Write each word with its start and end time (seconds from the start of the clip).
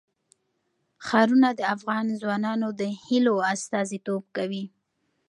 ښارونه 1.07 1.49
د 1.59 1.61
افغان 1.75 2.05
ځوانانو 2.21 2.67
د 2.79 2.81
هیلو 3.05 3.35
استازیتوب 3.53 4.23
کوي. 4.37 4.63